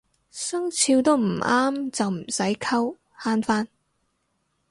[0.31, 3.67] 生肖都唔啱就唔使溝慳返